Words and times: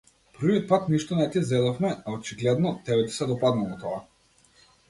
Првиот 0.37 0.63
пат 0.71 0.87
ништо 0.93 1.17
не 1.19 1.27
ти 1.35 1.43
зедовме, 1.51 1.93
а 2.05 2.15
очигледно, 2.15 2.75
тебе 2.89 3.07
ти 3.11 3.17
се 3.19 3.31
допаднало 3.33 3.81
тоа. 3.85 4.05